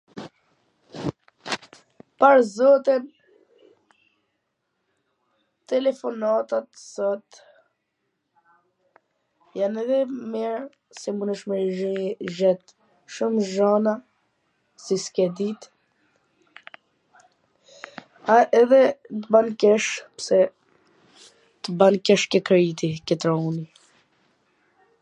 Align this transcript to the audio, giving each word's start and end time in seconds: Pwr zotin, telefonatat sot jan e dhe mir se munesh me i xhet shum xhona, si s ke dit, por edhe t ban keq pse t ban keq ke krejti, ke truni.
Pwr 2.21 2.37
zotin, 2.55 3.03
telefonatat 5.73 6.69
sot 6.93 7.27
jan 9.59 9.73
e 9.83 9.83
dhe 9.89 9.99
mir 10.31 10.57
se 11.01 11.09
munesh 11.19 11.45
me 11.51 11.57
i 11.67 12.09
xhet 12.39 12.63
shum 13.17 13.33
xhona, 13.51 13.93
si 14.85 14.95
s 15.05 15.07
ke 15.19 15.25
dit, 15.41 15.61
por 18.31 18.43
edhe 18.63 18.83
t 19.11 19.21
ban 19.37 19.47
keq 19.65 19.85
pse 20.23 20.39
t 21.63 21.79
ban 21.83 21.95
keq 22.11 22.23
ke 22.33 22.39
krejti, 22.51 22.89
ke 23.09 23.15
truni. 23.25 23.65